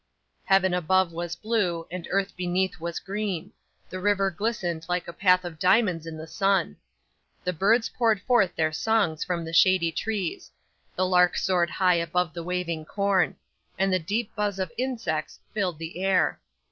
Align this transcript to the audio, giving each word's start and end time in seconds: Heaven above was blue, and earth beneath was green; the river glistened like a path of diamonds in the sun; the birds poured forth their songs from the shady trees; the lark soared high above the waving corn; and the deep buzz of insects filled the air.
Heaven 0.45 0.73
above 0.73 1.11
was 1.13 1.35
blue, 1.35 1.85
and 1.91 2.07
earth 2.09 2.35
beneath 2.35 2.79
was 2.79 2.99
green; 2.99 3.51
the 3.87 3.99
river 3.99 4.31
glistened 4.31 4.83
like 4.89 5.07
a 5.07 5.13
path 5.13 5.45
of 5.45 5.59
diamonds 5.59 6.07
in 6.07 6.17
the 6.17 6.25
sun; 6.25 6.75
the 7.43 7.53
birds 7.53 7.87
poured 7.89 8.19
forth 8.23 8.55
their 8.55 8.71
songs 8.71 9.23
from 9.23 9.45
the 9.45 9.53
shady 9.53 9.91
trees; 9.91 10.49
the 10.95 11.05
lark 11.05 11.37
soared 11.37 11.69
high 11.69 11.97
above 12.01 12.33
the 12.33 12.41
waving 12.43 12.83
corn; 12.83 13.35
and 13.77 13.93
the 13.93 13.99
deep 13.99 14.33
buzz 14.35 14.57
of 14.57 14.71
insects 14.75 15.39
filled 15.53 15.77
the 15.77 16.03
air. 16.03 16.39